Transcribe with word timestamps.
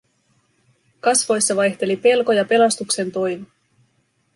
Kasvoissa 1.09 1.55
vaihteli 1.61 1.97
pelko 2.07 2.31
ja 2.39 2.45
pelastuksen 2.55 3.11
toivo. 3.21 3.43